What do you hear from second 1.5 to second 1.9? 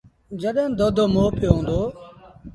هُݩدو۔